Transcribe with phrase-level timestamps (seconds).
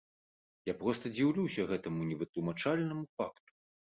[0.67, 3.49] Я проста дзіўлюся гэтаму невытлумачальнаму факту.